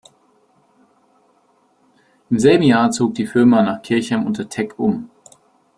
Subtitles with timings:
[2.31, 5.11] Im selben Jahr zog die Firma nach Kirchheim unter Teck um.